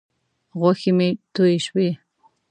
غوښې 0.59 0.91
مې 0.97 1.09
تویې 1.33 1.59
شوې. 1.65 1.89